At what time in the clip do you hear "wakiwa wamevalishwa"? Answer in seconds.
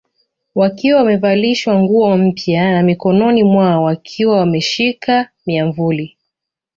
0.55-1.79